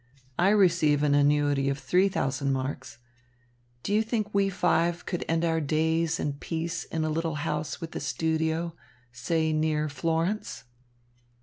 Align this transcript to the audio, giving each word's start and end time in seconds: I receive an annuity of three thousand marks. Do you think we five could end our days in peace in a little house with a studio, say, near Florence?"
I 0.39 0.49
receive 0.49 1.03
an 1.03 1.13
annuity 1.13 1.69
of 1.69 1.77
three 1.77 2.09
thousand 2.09 2.51
marks. 2.53 2.97
Do 3.83 3.93
you 3.93 4.01
think 4.01 4.33
we 4.33 4.49
five 4.49 5.05
could 5.05 5.23
end 5.29 5.45
our 5.45 5.61
days 5.61 6.19
in 6.19 6.33
peace 6.33 6.85
in 6.85 7.03
a 7.05 7.09
little 7.11 7.35
house 7.45 7.79
with 7.79 7.95
a 7.95 7.99
studio, 7.99 8.75
say, 9.11 9.53
near 9.53 9.89
Florence?" 9.89 10.63